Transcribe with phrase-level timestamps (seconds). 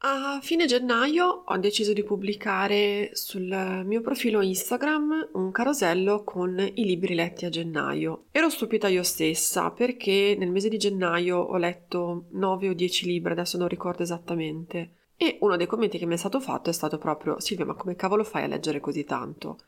[0.00, 6.84] A fine gennaio ho deciso di pubblicare sul mio profilo Instagram un carosello con i
[6.84, 8.26] libri letti a gennaio.
[8.30, 13.32] Ero stupita io stessa perché nel mese di gennaio ho letto 9 o 10 libri,
[13.32, 14.92] adesso non ricordo esattamente.
[15.16, 17.96] E uno dei commenti che mi è stato fatto è stato proprio Silvia, ma come
[17.96, 19.58] cavolo fai a leggere così tanto?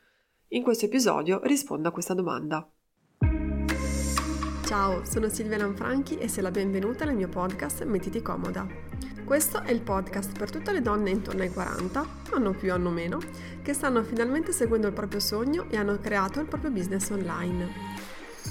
[0.49, 2.65] In questo episodio rispondo a questa domanda.
[4.65, 8.65] Ciao, sono Silvia Lanfranchi e sei la benvenuta nel mio podcast Mettiti comoda.
[9.31, 13.17] Questo è il podcast per tutte le donne intorno ai 40, hanno più, hanno meno,
[13.61, 17.69] che stanno finalmente seguendo il proprio sogno e hanno creato il proprio business online.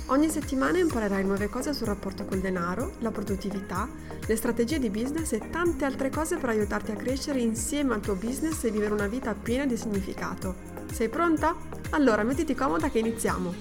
[0.06, 3.90] Ogni settimana imparerai nuove cose sul rapporto col denaro, la produttività,
[4.26, 8.14] le strategie di business e tante altre cose per aiutarti a crescere insieme al tuo
[8.14, 10.54] business e vivere una vita piena di significato.
[10.90, 11.54] Sei pronta?
[11.90, 13.52] Allora mettiti comoda che iniziamo!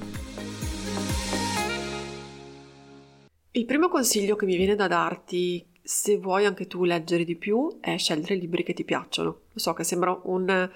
[3.52, 7.80] Il primo consiglio che mi viene da darti, se vuoi anche tu leggere di più,
[7.80, 9.40] è scegliere libri che ti piacciono.
[9.52, 10.70] Lo so che sembra un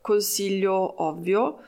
[0.00, 1.58] consiglio ovvio,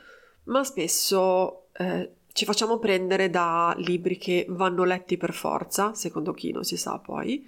[0.44, 6.52] ma spesso eh, ci facciamo prendere da libri che vanno letti per forza, secondo chi
[6.52, 7.44] non si sa poi,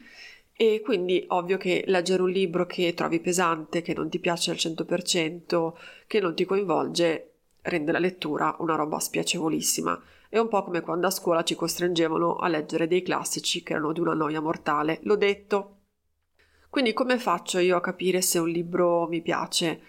[0.52, 4.56] e quindi ovvio che leggere un libro che trovi pesante, che non ti piace al
[4.56, 5.72] 100%,
[6.08, 7.30] che non ti coinvolge,
[7.62, 10.02] rende la lettura una roba spiacevolissima.
[10.30, 13.92] È un po' come quando a scuola ci costringevano a leggere dei classici che erano
[13.92, 14.98] di una noia mortale.
[15.04, 15.76] L'ho detto.
[16.68, 19.80] Quindi come faccio io a capire se un libro mi piace?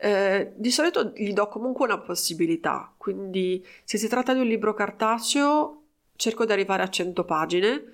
[0.00, 4.72] Eh, di solito gli do comunque una possibilità, quindi se si tratta di un libro
[4.72, 5.82] cartaceo
[6.14, 7.84] cerco di arrivare a 100 pagine,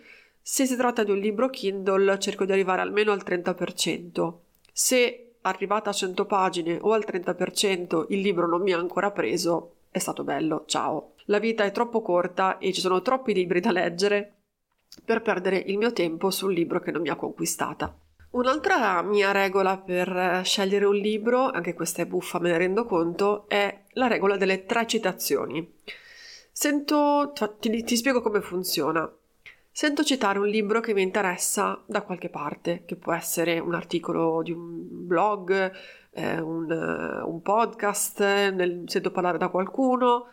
[0.42, 4.32] se si tratta di un libro Kindle cerco di arrivare almeno al 30%.
[4.70, 9.76] Se arrivata a 100 pagine o al 30% il libro non mi ha ancora preso,
[9.94, 11.12] è stato bello, ciao.
[11.26, 14.38] La vita è troppo corta e ci sono troppi libri da leggere
[15.04, 17.96] per perdere il mio tempo su un libro che non mi ha conquistata.
[18.30, 23.44] Un'altra mia regola per scegliere un libro, anche questa è buffa, me ne rendo conto,
[23.46, 25.72] è la regola delle tre citazioni.
[26.50, 29.08] Sento, ti, ti spiego come funziona.
[29.76, 34.40] Sento citare un libro che mi interessa da qualche parte, che può essere un articolo
[34.40, 35.72] di un blog,
[36.12, 40.28] eh, un, un, podcast, nel, sento parlare da qualcuno,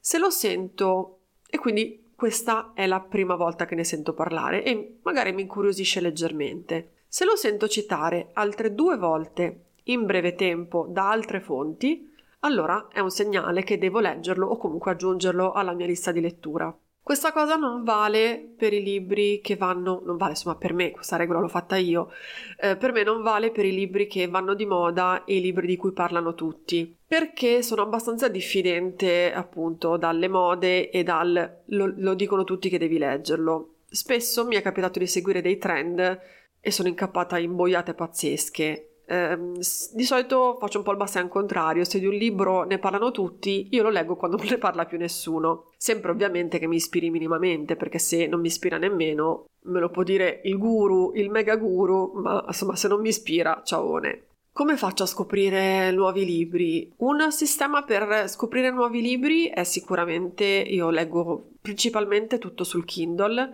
[0.00, 4.98] se lo sento e quindi questa è la prima volta che ne sento parlare e
[5.04, 7.04] magari mi incuriosisce leggermente.
[7.06, 12.98] Se lo sento citare altre due volte in breve tempo da altre fonti, allora è
[12.98, 16.76] un segnale che devo leggerlo o comunque aggiungerlo alla mia lista di lettura.
[17.04, 21.16] Questa cosa non vale per i libri che vanno, non vale insomma per me, questa
[21.16, 22.12] regola l'ho fatta io,
[22.60, 25.66] eh, per me non vale per i libri che vanno di moda e i libri
[25.66, 32.14] di cui parlano tutti, perché sono abbastanza diffidente appunto dalle mode e dal lo, lo
[32.14, 33.78] dicono tutti che devi leggerlo.
[33.90, 36.20] Spesso mi è capitato di seguire dei trend
[36.60, 41.84] e sono incappata in boiate pazzesche eh, di solito faccio un po' il bastian contrario,
[41.84, 44.98] se di un libro ne parlano tutti, io lo leggo quando non ne parla più
[44.98, 45.70] nessuno.
[45.76, 50.02] Sempre ovviamente che mi ispiri minimamente, perché se non mi ispira nemmeno, me lo può
[50.02, 54.24] dire il guru, il mega guru, ma insomma se non mi ispira, ciaone.
[54.54, 56.92] Come faccio a scoprire nuovi libri?
[56.98, 63.50] Un sistema per scoprire nuovi libri è sicuramente, io leggo principalmente tutto sul Kindle,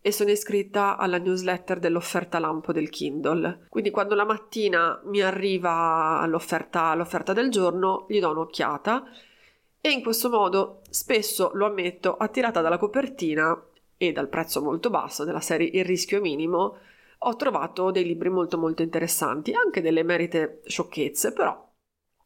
[0.00, 3.66] e sono iscritta alla newsletter dell'offerta lampo del Kindle.
[3.68, 9.04] Quindi quando la mattina mi arriva l'offerta, l'offerta del giorno, gli do un'occhiata
[9.80, 13.60] e in questo modo, spesso lo ammetto, attirata dalla copertina
[13.96, 16.78] e dal prezzo molto basso della serie Il rischio minimo,
[17.18, 21.67] ho trovato dei libri molto molto interessanti, anche delle merite sciocchezze, però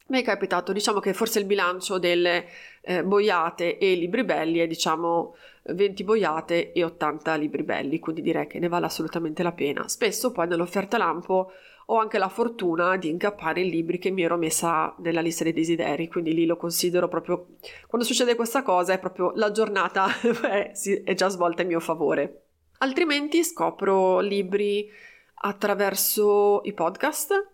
[0.08, 2.46] mi è capitato, diciamo che forse il bilancio delle
[2.82, 5.34] eh, boiate e libri belli è diciamo
[5.64, 9.86] 20 boiate e 80 libri belli, quindi direi che ne vale assolutamente la pena.
[9.88, 11.52] Spesso poi nell'offerta lampo
[11.86, 15.52] ho anche la fortuna di incappare i libri che mi ero messa nella lista dei
[15.52, 17.48] desideri, quindi lì lo considero proprio
[17.86, 20.08] quando succede questa cosa è proprio la giornata
[20.42, 20.72] è,
[21.04, 22.46] è già svolta in mio favore.
[22.78, 24.90] Altrimenti scopro libri
[25.34, 27.50] attraverso i podcast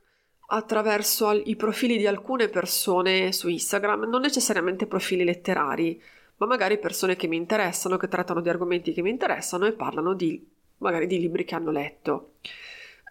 [0.51, 6.01] attraverso i profili di alcune persone su Instagram, non necessariamente profili letterari,
[6.37, 10.15] ma magari persone che mi interessano, che trattano di argomenti che mi interessano e parlano
[10.15, 10.43] di
[10.79, 12.35] magari di libri che hanno letto.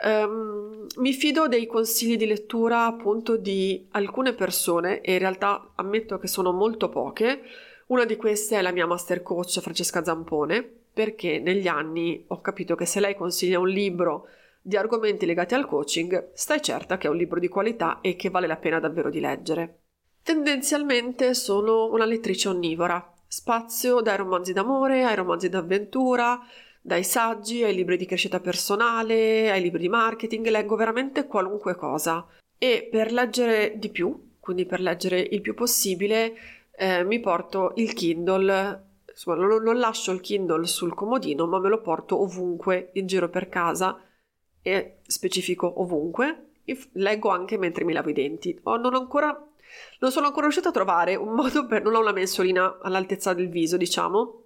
[0.03, 6.17] Um, mi fido dei consigli di lettura appunto di alcune persone e in realtà ammetto
[6.17, 7.41] che sono molto poche.
[7.87, 12.75] Una di queste è la mia master coach Francesca Zampone, perché negli anni ho capito
[12.75, 14.27] che se lei consiglia un libro
[14.67, 18.29] di argomenti legati al coaching, stai certa che è un libro di qualità e che
[18.29, 19.83] vale la pena davvero di leggere.
[20.21, 26.37] Tendenzialmente sono una lettrice onnivora, spazio dai romanzi d'amore ai romanzi d'avventura,
[26.81, 32.27] dai saggi ai libri di crescita personale, ai libri di marketing, leggo veramente qualunque cosa.
[32.57, 36.35] E per leggere di più, quindi per leggere il più possibile,
[36.75, 41.69] eh, mi porto il Kindle insomma, non, non, lascio il Kindle sul comodino, ma me
[41.69, 44.01] lo porto ovunque in giro per casa
[44.67, 46.49] e specifico ovunque.
[46.93, 48.59] Leggo anche mentre mi lavo i denti.
[48.63, 49.29] Oh, non, ancora,
[49.99, 51.81] non sono ancora riuscita a trovare un modo per...
[51.81, 54.43] Non ho una mensolina all'altezza del viso, diciamo,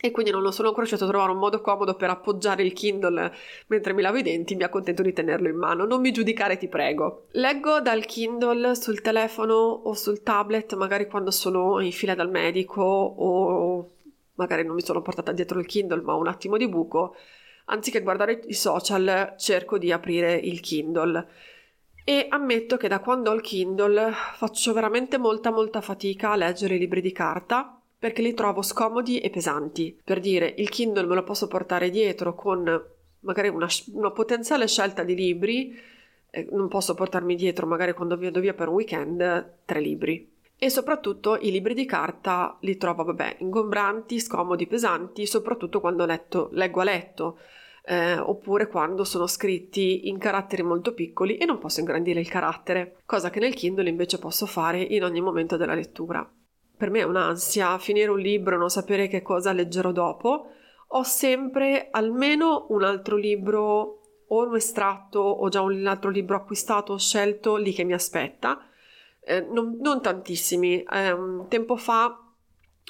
[0.00, 3.30] e quindi non sono ancora riuscita a trovare un modo comodo per appoggiare il Kindle
[3.66, 5.84] mentre mi lavo i denti, mi accontento di tenerlo in mano.
[5.84, 7.26] Non mi giudicare, ti prego.
[7.32, 12.80] Leggo dal Kindle sul telefono o sul tablet, magari quando sono in fila dal medico
[12.82, 13.90] o
[14.36, 17.14] magari non mi sono portata dietro il Kindle, ma ho un attimo di buco
[17.68, 21.26] anziché guardare i social cerco di aprire il Kindle
[22.04, 26.76] e ammetto che da quando ho il Kindle faccio veramente molta molta fatica a leggere
[26.76, 29.98] i libri di carta perché li trovo scomodi e pesanti.
[30.04, 32.82] Per dire, il Kindle me lo posso portare dietro con
[33.20, 35.76] magari una, una potenziale scelta di libri,
[36.30, 40.70] eh, non posso portarmi dietro magari quando vado via per un weekend tre libri e
[40.70, 46.80] soprattutto i libri di carta li trovo, vabbè, ingombranti, scomodi, pesanti, soprattutto quando letto, leggo
[46.80, 47.38] a letto,
[47.84, 52.96] eh, oppure quando sono scritti in caratteri molto piccoli e non posso ingrandire il carattere,
[53.06, 56.28] cosa che nel Kindle invece posso fare in ogni momento della lettura.
[56.76, 60.46] Per me è un'ansia finire un libro non sapere che cosa leggerò dopo.
[60.88, 66.92] Ho sempre almeno un altro libro o un estratto o già un altro libro acquistato
[66.92, 68.67] o scelto lì che mi aspetta
[69.28, 70.82] eh, non, non, tantissimi.
[70.82, 71.16] Eh,
[71.48, 72.22] tempo fa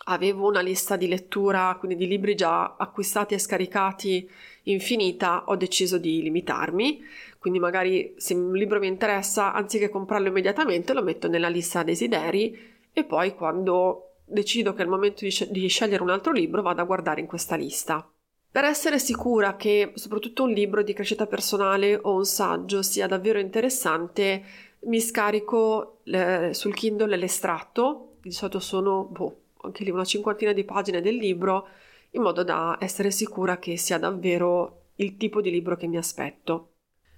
[0.05, 4.31] avevo una lista di lettura, quindi di libri già acquistati e scaricati
[4.64, 7.02] infinita, ho deciso di limitarmi,
[7.38, 12.56] quindi magari se un libro mi interessa, anziché comprarlo immediatamente, lo metto nella lista desideri
[12.93, 16.62] e poi quando decido che è il momento di, sc- di scegliere un altro libro
[16.62, 18.08] vado a guardare in questa lista.
[18.50, 23.38] Per essere sicura che soprattutto un libro di crescita personale o un saggio sia davvero
[23.38, 24.43] interessante,
[24.80, 30.64] mi scarico eh, sul Kindle l'estratto, di solito sono boh, anche lì una cinquantina di
[30.64, 31.69] pagine del libro,
[32.12, 36.72] in modo da essere sicura che sia davvero il tipo di libro che mi aspetto.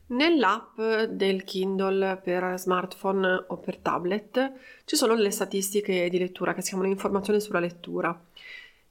[0.07, 4.53] Nell'app del Kindle per smartphone o per tablet
[4.85, 8.21] ci sono le statistiche di lettura che si chiamano informazioni sulla lettura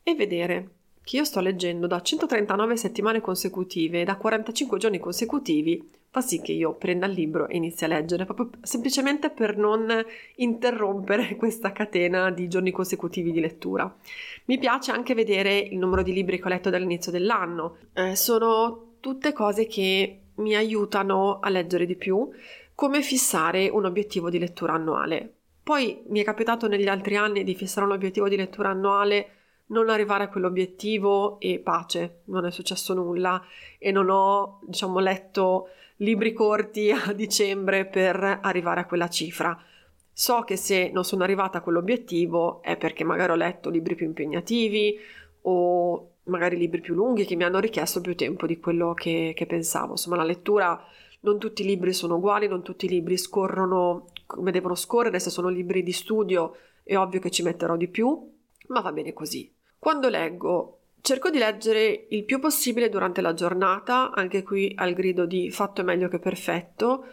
[0.02, 0.70] e vedere
[1.04, 6.42] che io sto leggendo da 139 settimane consecutive e da 45 giorni consecutivi fa sì
[6.42, 9.88] che io prenda il libro e inizi a leggere, proprio semplicemente per non
[10.36, 13.94] interrompere questa catena di giorni consecutivi di lettura.
[14.46, 17.78] Mi piace anche vedere il numero di libri che ho letto dall'inizio dell'anno.
[17.94, 22.30] Eh, sono tutte cose che mi aiutano a leggere di più,
[22.74, 25.34] come fissare un obiettivo di lettura annuale.
[25.62, 29.34] Poi mi è capitato negli altri anni di fissare un obiettivo di lettura annuale
[29.70, 33.40] non arrivare a quell'obiettivo e pace, non è successo nulla
[33.78, 35.70] e non ho, diciamo, letto
[36.02, 39.58] libri corti a dicembre per arrivare a quella cifra.
[40.12, 44.06] So che se non sono arrivata a quell'obiettivo è perché magari ho letto libri più
[44.06, 44.98] impegnativi
[45.44, 49.46] o magari libri più lunghi che mi hanno richiesto più tempo di quello che, che
[49.46, 49.92] pensavo.
[49.92, 50.82] Insomma, la lettura,
[51.22, 55.30] non tutti i libri sono uguali, non tutti i libri scorrono come devono scorrere, se
[55.30, 58.32] sono libri di studio è ovvio che ci metterò di più,
[58.68, 59.52] ma va bene così.
[59.78, 65.26] Quando leggo, cerco di leggere il più possibile durante la giornata, anche qui al grido
[65.26, 67.06] di fatto è meglio che perfetto.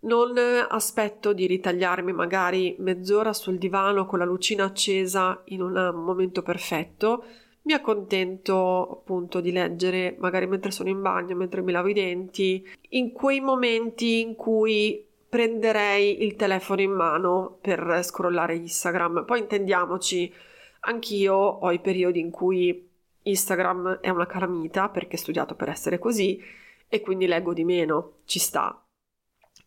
[0.00, 0.36] Non
[0.68, 7.24] aspetto di ritagliarmi magari mezz'ora sul divano con la lucina accesa in un momento perfetto.
[7.62, 12.66] Mi accontento appunto di leggere magari mentre sono in bagno, mentre mi lavo i denti,
[12.90, 19.24] in quei momenti in cui prenderei il telefono in mano per scrollare Instagram.
[19.24, 20.32] Poi intendiamoci,
[20.80, 22.90] anch'io ho i periodi in cui
[23.22, 26.42] Instagram è una calamita perché è studiato per essere così
[26.88, 28.84] e quindi leggo di meno, ci sta.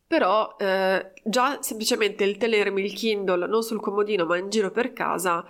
[0.08, 4.94] Però eh, già semplicemente il tenermi il Kindle non sul comodino ma in giro per
[4.94, 5.46] casa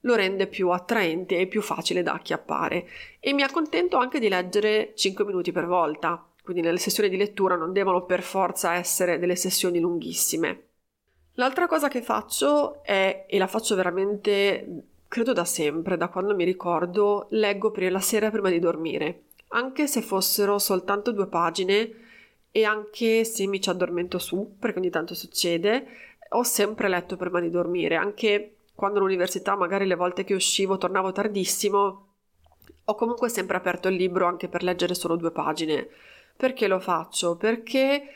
[0.00, 2.88] lo rende più attraente e più facile da acchiappare
[3.20, 7.56] e mi accontento anche di leggere 5 minuti per volta, quindi nelle sessioni di lettura
[7.56, 10.64] non devono per forza essere delle sessioni lunghissime.
[11.34, 16.44] L'altra cosa che faccio è, e la faccio veramente credo da sempre, da quando mi
[16.44, 21.90] ricordo, leggo la sera prima di dormire, anche se fossero soltanto due pagine
[22.52, 25.84] e anche se mi ci addormento su, perché ogni tanto succede,
[26.28, 31.10] ho sempre letto prima di dormire, anche quando all'università magari le volte che uscivo tornavo
[31.10, 32.06] tardissimo,
[32.84, 35.88] ho comunque sempre aperto il libro anche per leggere solo due pagine.
[36.36, 37.36] Perché lo faccio?
[37.36, 38.10] Perché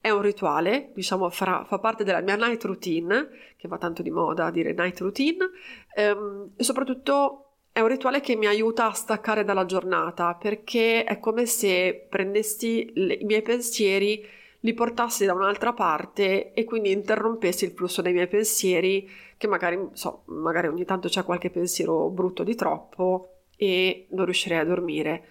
[0.00, 4.10] è un rituale, diciamo, fa, fa parte della mia night routine, che va tanto di
[4.10, 5.50] moda dire night routine,
[5.94, 11.18] ehm, e soprattutto è un rituale che mi aiuta a staccare dalla giornata, perché è
[11.18, 14.24] come se prendessi le, i miei pensieri,
[14.60, 19.78] li portassi da un'altra parte e quindi interrompessi il flusso dei miei pensieri, che magari,
[19.92, 25.28] so, magari ogni tanto c'è qualche pensiero brutto di troppo e non riuscirei a dormire.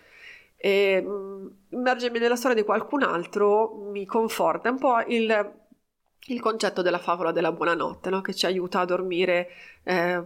[0.62, 5.54] E, mm, immergermi nella storia di qualcun altro mi conforta un po' il,
[6.28, 8.22] il concetto della favola della buonanotte, no?
[8.22, 9.48] che ci aiuta a dormire.
[9.84, 10.24] Eh,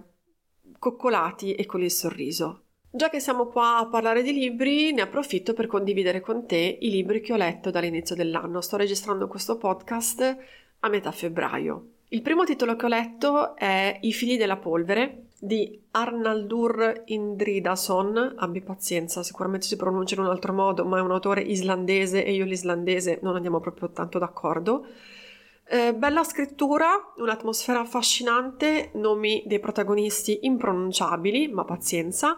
[0.79, 2.61] coccolati e con il sorriso.
[2.89, 6.89] Già che siamo qua a parlare di libri, ne approfitto per condividere con te i
[6.89, 8.61] libri che ho letto dall'inizio dell'anno.
[8.61, 10.37] Sto registrando questo podcast
[10.79, 11.87] a metà febbraio.
[12.09, 18.35] Il primo titolo che ho letto è I figli della polvere di Arnaldur Indridason.
[18.37, 22.33] Abbi pazienza, sicuramente si pronuncia in un altro modo, ma è un autore islandese e
[22.33, 24.87] io l'islandese non andiamo proprio tanto d'accordo.
[25.65, 32.37] Eh, bella scrittura, un'atmosfera affascinante, nomi dei protagonisti impronunciabili, ma pazienza.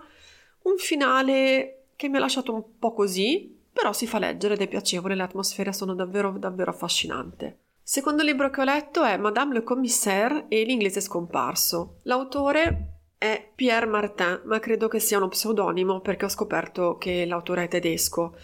[0.63, 4.67] Un finale che mi ha lasciato un po' così, però si fa leggere ed è
[4.67, 7.53] piacevole, le atmosfere sono davvero, davvero affascinanti.
[7.83, 11.97] Secondo libro che ho letto è Madame le Commissaire e l'inglese scomparso.
[12.03, 17.63] L'autore è Pierre Martin, ma credo che sia uno pseudonimo perché ho scoperto che l'autore
[17.63, 18.35] è tedesco.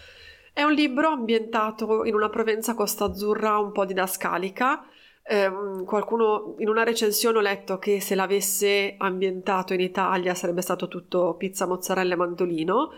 [0.52, 4.84] È un libro ambientato in una Provenza Costa Azzurra un po' didascalica.
[5.24, 5.50] Eh,
[5.86, 11.34] qualcuno in una recensione ho letto che se l'avesse ambientato in Italia sarebbe stato tutto
[11.36, 12.92] pizza, mozzarella e mandolino.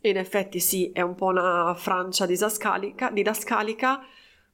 [0.00, 3.10] E in effetti sì, è un po' una Francia didascalica,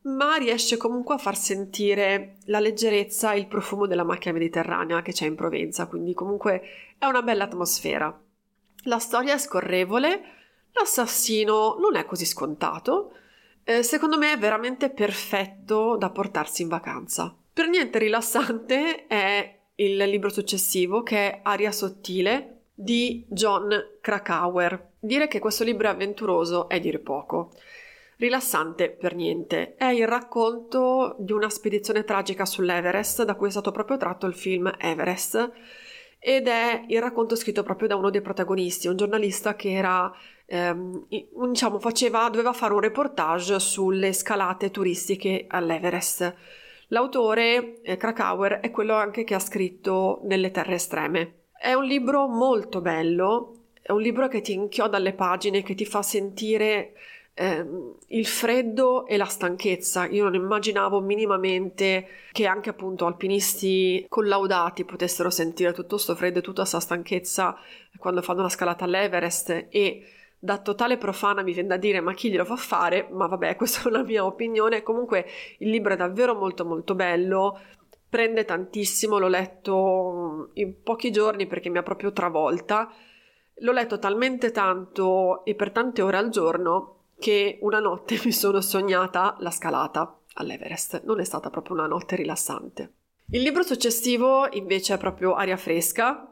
[0.03, 5.13] ma riesce comunque a far sentire la leggerezza e il profumo della macchia mediterranea che
[5.13, 6.63] c'è in Provenza, quindi comunque
[6.99, 8.21] è una bella atmosfera.
[8.85, 10.41] La storia è scorrevole,
[10.73, 13.13] L'assassino non è così scontato.
[13.65, 17.35] Eh, secondo me è veramente perfetto da portarsi in vacanza.
[17.53, 24.91] Per niente rilassante è il libro successivo che è Aria sottile di John Krakauer.
[24.99, 27.53] Dire che questo libro è avventuroso è dire poco.
[28.23, 29.75] Rilassante per niente.
[29.75, 34.35] È il racconto di una spedizione tragica sull'Everest da cui è stato proprio tratto il
[34.35, 35.51] film Everest
[36.21, 40.09] ed è il racconto scritto proprio da uno dei protagonisti, un giornalista che era
[40.47, 41.09] ehm,
[41.49, 46.33] diciamo, faceva, doveva fare un reportage sulle scalate turistiche all'Everest.
[46.91, 51.47] L'autore, eh, Krakauer, è quello anche che ha scritto Nelle terre estreme.
[51.59, 55.85] È un libro molto bello, è un libro che ti inchioda alle pagine, che ti
[55.85, 56.93] fa sentire
[57.35, 57.67] eh,
[58.09, 60.07] il freddo e la stanchezza.
[60.07, 66.43] Io non immaginavo minimamente che anche appunto alpinisti collaudati potessero sentire tutto questo freddo e
[66.43, 67.57] tutta questa stanchezza
[67.97, 70.07] quando fanno la scalata all'Everest e
[70.39, 73.89] da totale profana mi viene da dire ma chi glielo fa fare, ma vabbè questa
[73.89, 75.27] è la mia opinione, comunque
[75.59, 77.59] il libro è davvero molto molto bello,
[78.09, 82.93] prende tantissimo, l'ho letto in pochi giorni perché mi ha proprio travolta,
[83.55, 88.61] l'ho letto talmente tanto e per tante ore al giorno che una notte mi sono
[88.61, 92.95] sognata la scalata all'Everest, non è stata proprio una notte rilassante.
[93.31, 96.27] Il libro successivo invece è proprio Aria fresca,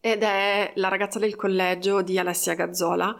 [0.00, 3.16] ed è La ragazza del collegio di Alessia Gazzola,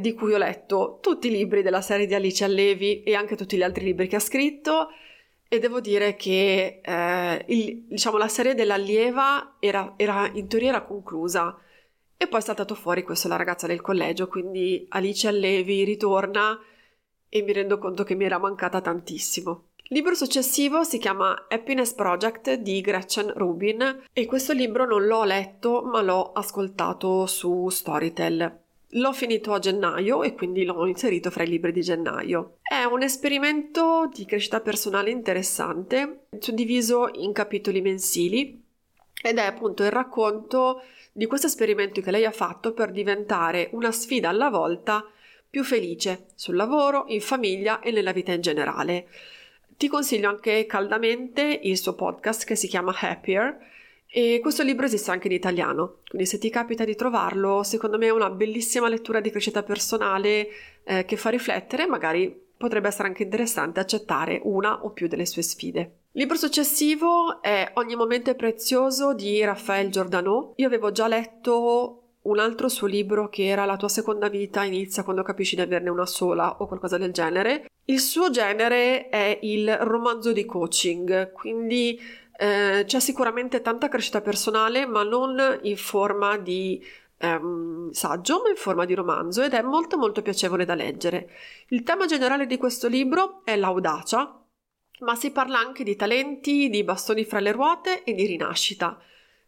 [0.00, 3.56] di cui ho letto tutti i libri della serie di Alice Allevi e anche tutti
[3.56, 4.88] gli altri libri che ha scritto
[5.48, 10.82] e devo dire che eh, il, diciamo, la serie dell'allieva era, era, in teoria era
[10.82, 11.58] conclusa
[12.22, 16.60] e poi è saltato fuori questo La ragazza del collegio, quindi Alice Allevi ritorna
[17.30, 19.68] e mi rendo conto che mi era mancata tantissimo.
[19.84, 25.24] Il libro successivo si chiama Happiness Project di Gretchen Rubin e questo libro non l'ho
[25.24, 31.44] letto ma l'ho ascoltato su Storytel L'ho finito a gennaio e quindi l'ho inserito fra
[31.44, 32.56] i libri di gennaio.
[32.60, 38.59] È un esperimento di crescita personale interessante, suddiviso in capitoli mensili
[39.22, 43.92] ed è appunto il racconto di questo esperimento che lei ha fatto per diventare una
[43.92, 45.04] sfida alla volta
[45.48, 49.08] più felice sul lavoro, in famiglia e nella vita in generale.
[49.76, 53.58] Ti consiglio anche caldamente il suo podcast che si chiama Happier
[54.06, 58.06] e questo libro esiste anche in italiano, quindi se ti capita di trovarlo, secondo me
[58.06, 60.48] è una bellissima lettura di crescita personale
[60.84, 65.42] eh, che fa riflettere, magari potrebbe essere anche interessante accettare una o più delle sue
[65.42, 65.99] sfide.
[66.14, 70.54] Libro successivo è Ogni momento è prezioso di Raffaele Giordano.
[70.56, 75.04] Io avevo già letto un altro suo libro che era La tua seconda vita inizia
[75.04, 77.70] quando capisci di averne una sola o qualcosa del genere.
[77.84, 81.96] Il suo genere è il romanzo di coaching, quindi
[82.36, 86.84] eh, c'è sicuramente tanta crescita personale, ma non in forma di
[87.18, 91.30] ehm, saggio, ma in forma di romanzo ed è molto molto piacevole da leggere.
[91.68, 94.39] Il tema generale di questo libro è l'audacia,
[95.00, 98.98] ma si parla anche di talenti, di bastoni fra le ruote e di rinascita.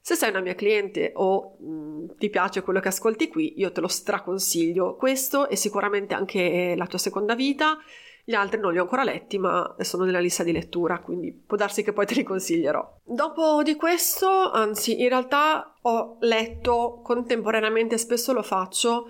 [0.01, 3.71] Se sei una mia cliente o mh, mm, ti piace quello che ascolti qui, io
[3.71, 4.97] te lo straconsiglio.
[4.97, 7.79] Questo e sicuramente anche la tua seconda vita.
[8.25, 11.57] Gli altri non li ho ancora letti, ma sono nella lista di lettura, quindi può
[11.57, 12.99] darsi che poi te li consiglierò.
[13.05, 19.07] Dopo di questo, anzi, in realtà ho letto contemporaneamente, spesso lo faccio,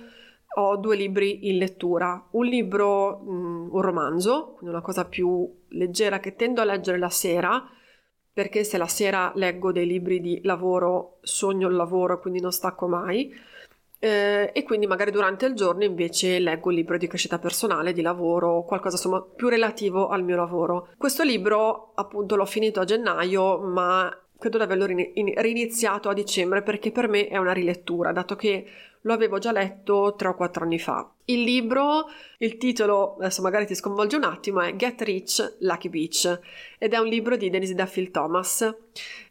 [0.55, 2.27] ho due libri in lettura.
[2.33, 7.11] Un libro, mm, un romanzo, quindi una cosa più leggera che tendo a leggere la
[7.11, 7.63] sera,
[8.33, 12.87] perché se la sera leggo dei libri di lavoro, sogno il lavoro, quindi non stacco
[12.87, 13.33] mai.
[13.99, 18.03] Eh, e quindi magari durante il giorno invece leggo un libro di crescita personale, di
[18.03, 20.89] lavoro, qualcosa insomma più relativo al mio lavoro.
[20.99, 26.91] Questo libro appunto l'ho finito a gennaio, ma credo di averlo riniziato a dicembre perché
[26.91, 28.67] per me è una rilettura, dato che
[29.03, 31.09] lo avevo già letto tre o quattro anni fa.
[31.27, 32.09] Il libro,
[32.39, 36.41] il titolo, adesso magari ti sconvolge un attimo, è Get Rich, Lucky Beach
[36.77, 38.75] ed è un libro di Denise Duffield Thomas.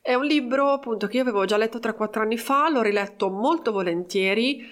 [0.02, 3.74] È un libro appunto che io avevo già letto 3-4 anni fa, l'ho riletto molto
[3.74, 4.66] volentieri,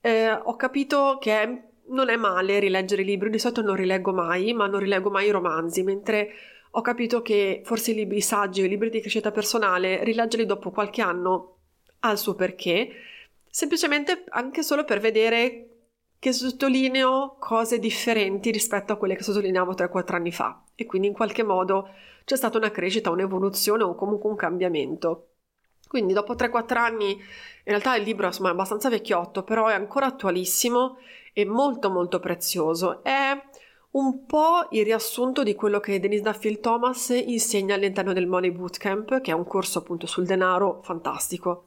[0.00, 4.52] eh, ho capito che non è male rileggere i libri, di solito non rileggo mai,
[4.52, 6.30] ma non rileggo mai i romanzi, mentre
[6.76, 10.70] ho capito che forse i libri saggi o i libri di crescita personale, rileggerli dopo
[10.70, 11.58] qualche anno
[12.00, 12.90] ha il suo perché,
[13.48, 15.68] semplicemente anche solo per vedere
[16.18, 21.14] che sottolineo cose differenti rispetto a quelle che sottolineavo 3-4 anni fa e quindi in
[21.14, 21.90] qualche modo
[22.24, 25.28] c'è stata una crescita, un'evoluzione o comunque un cambiamento.
[25.86, 27.20] Quindi dopo 3-4 anni, in
[27.64, 30.96] realtà il libro insomma, è abbastanza vecchiotto, però è ancora attualissimo
[31.32, 33.04] e molto molto prezioso.
[33.04, 33.40] È
[33.94, 39.20] un po' il riassunto di quello che Denise Duffield Thomas insegna all'interno del Money Bootcamp,
[39.20, 41.64] che è un corso appunto sul denaro fantastico.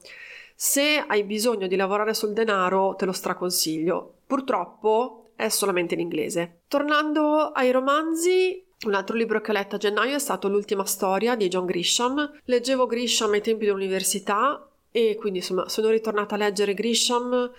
[0.54, 4.16] Se hai bisogno di lavorare sul denaro, te lo straconsiglio.
[4.26, 6.62] Purtroppo è solamente in inglese.
[6.68, 11.34] Tornando ai romanzi, un altro libro che ho letto a gennaio è stato L'ultima storia
[11.34, 12.40] di John Grisham.
[12.44, 17.50] Leggevo Grisham ai tempi dell'università e quindi insomma sono ritornata a leggere Grisham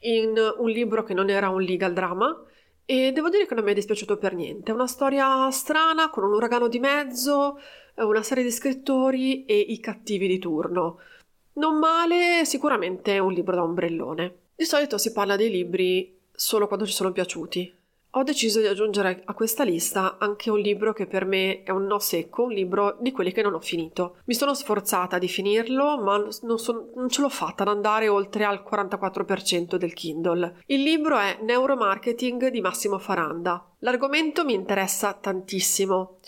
[0.00, 2.44] in un libro che non era un legal drama
[2.86, 4.70] e devo dire che non mi è dispiaciuto per niente.
[4.70, 7.60] È una storia strana con un uragano di mezzo,
[7.96, 11.00] una serie di scrittori e i cattivi di turno.
[11.54, 14.34] Non male, sicuramente un libro da ombrellone.
[14.54, 17.74] Di solito si parla dei libri solo quando ci sono piaciuti.
[18.16, 21.84] Ho deciso di aggiungere a questa lista anche un libro che per me è un
[21.84, 24.16] no secco, un libro di quelli che non ho finito.
[24.24, 28.44] Mi sono sforzata di finirlo, ma non, son, non ce l'ho fatta ad andare oltre
[28.44, 30.62] al 44% del Kindle.
[30.64, 33.62] Il libro è Neuromarketing di Massimo Faranda.
[33.80, 36.20] L'argomento mi interessa tantissimo,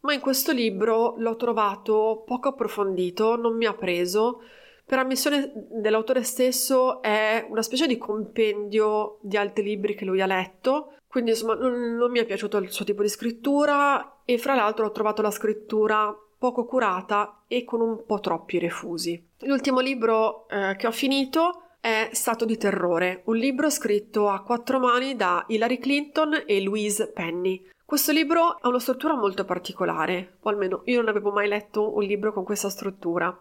[0.00, 4.40] ma in questo libro l'ho trovato poco approfondito, non mi ha preso
[4.88, 10.26] per ammissione dell'autore stesso è una specie di compendio di altri libri che lui ha
[10.26, 14.54] letto, quindi insomma non, non mi è piaciuto il suo tipo di scrittura e fra
[14.54, 19.20] l'altro ho trovato la scrittura poco curata e con un po' troppi refusi.
[19.40, 24.78] L'ultimo libro eh, che ho finito è Stato di terrore, un libro scritto a quattro
[24.78, 27.64] mani da Hillary Clinton e Louise Penny.
[27.84, 32.02] Questo libro ha una struttura molto particolare, o almeno io non avevo mai letto un
[32.02, 33.36] libro con questa struttura.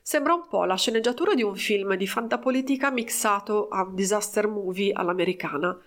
[0.00, 4.92] Sembra un po' la sceneggiatura di un film di fantapolitica mixato a un disaster movie
[4.92, 5.78] all'americana.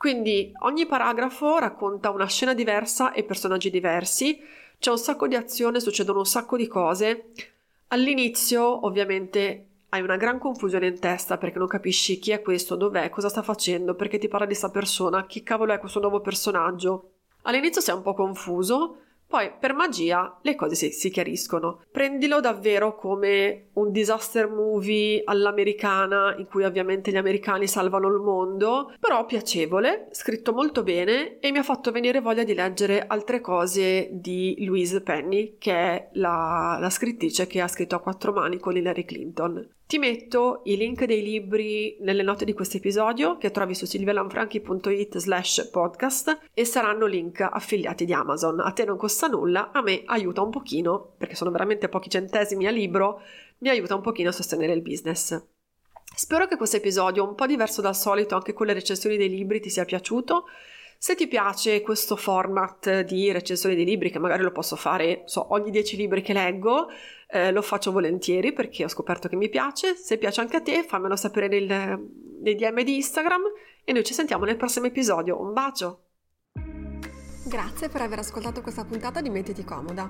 [0.00, 4.40] Quindi ogni paragrafo racconta una scena diversa e personaggi diversi,
[4.78, 7.32] c'è un sacco di azione, succedono un sacco di cose.
[7.88, 13.10] All'inizio, ovviamente, hai una gran confusione in testa perché non capisci chi è questo, dov'è,
[13.10, 17.10] cosa sta facendo, perché ti parla di questa persona, chi cavolo è questo nuovo personaggio.
[17.42, 19.00] All'inizio sei un po' confuso,
[19.30, 21.84] Poi, per magia, le cose si, si, chiariscono.
[21.92, 28.92] Prendilo davvero come un disaster movie all'americana, in cui ovviamente gli americani salvano il mondo,
[28.98, 34.08] però piacevole, scritto molto bene e mi ha fatto venire voglia di leggere altre cose
[34.10, 38.76] di Louise Penny, che è la, la scrittrice che ha scritto a quattro mani con
[38.76, 39.64] Hillary Clinton.
[39.90, 45.18] Ti metto i link dei libri nelle note di questo episodio che trovi su silvialanfranchi.it
[45.18, 48.60] slash podcast e saranno link affiliati di Amazon.
[48.60, 52.68] A te non costa nulla, a me aiuta un pochino, perché sono veramente pochi centesimi
[52.68, 53.20] a libro,
[53.58, 55.44] mi aiuta un pochino a sostenere il business.
[56.14, 59.58] Spero che questo episodio, un po' diverso dal solito anche con le recensioni dei libri,
[59.58, 60.44] ti sia piaciuto.
[61.02, 65.46] Se ti piace questo format di recensioni dei libri, che magari lo posso fare so,
[65.54, 66.88] ogni 10 libri che leggo,
[67.30, 69.94] eh, lo faccio volentieri perché ho scoperto che mi piace.
[69.94, 71.66] Se piace anche a te, fammelo sapere nel,
[72.42, 73.40] nei DM di Instagram
[73.82, 75.40] e noi ci sentiamo nel prossimo episodio.
[75.40, 76.09] Un bacio!
[77.50, 80.08] Grazie per aver ascoltato questa puntata di Mettiti Comoda.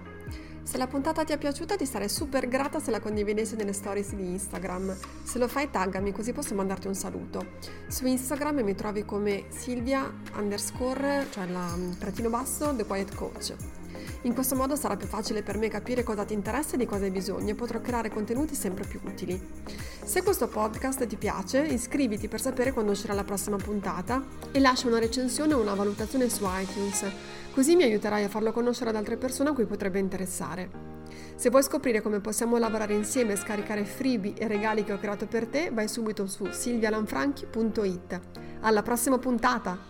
[0.63, 4.13] Se la puntata ti è piaciuta ti sarei super grata se la condividessi nelle stories
[4.13, 4.95] di Instagram.
[5.23, 7.53] Se lo fai taggami così posso mandarti un saluto.
[7.89, 13.80] Su Instagram mi trovi come Silvia underscore, cioè la trattino basso, The Quiet Coach.
[14.23, 17.05] In questo modo sarà più facile per me capire cosa ti interessa e di cosa
[17.05, 19.41] hai bisogno e potrò creare contenuti sempre più utili.
[20.05, 24.89] Se questo podcast ti piace, iscriviti per sapere quando uscirà la prossima puntata e lascia
[24.89, 27.05] una recensione o una valutazione su iTunes,
[27.53, 30.99] così mi aiuterai a farlo conoscere ad altre persone a cui potrebbe interessare.
[31.35, 35.27] Se vuoi scoprire come possiamo lavorare insieme e scaricare freebie e regali che ho creato
[35.27, 38.21] per te, vai subito su silvialanfranchi.it.
[38.61, 39.90] Alla prossima puntata!